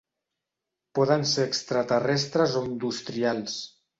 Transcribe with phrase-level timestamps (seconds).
[0.99, 3.61] Poden ser extraterrestres o industrials.